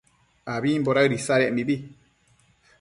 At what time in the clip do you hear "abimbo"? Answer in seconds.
0.55-0.89